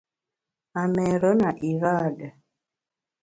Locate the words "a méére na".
0.71-1.51